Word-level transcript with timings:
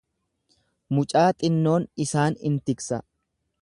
Mucaa 0.99 1.27
xinnoon 1.43 1.87
isaan 2.07 2.43
in 2.51 2.61
tiksa. 2.65 3.05